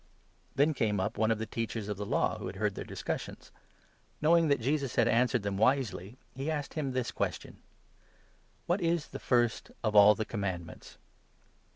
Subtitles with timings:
[0.55, 2.45] The Great Then came up one of the Teachers of the Law 28 command* who
[2.47, 3.51] had heard their discussions.
[4.19, 4.65] Knowing that ment.
[4.65, 7.59] Jesus had answered them wisely, he asked him this question:
[8.65, 10.97] "What is the first of all the commandments?